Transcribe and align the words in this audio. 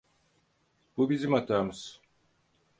Bu 0.97 1.09
bizim 1.09 1.33
hatamız. 1.33 2.01